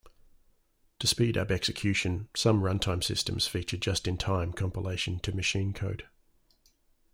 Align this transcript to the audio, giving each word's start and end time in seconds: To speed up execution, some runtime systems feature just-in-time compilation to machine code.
To 0.97 1.05
speed 1.05 1.37
up 1.37 1.51
execution, 1.51 2.27
some 2.35 2.61
runtime 2.63 3.03
systems 3.03 3.45
feature 3.45 3.77
just-in-time 3.77 4.53
compilation 4.53 5.19
to 5.19 5.31
machine 5.31 5.73
code. 5.73 6.07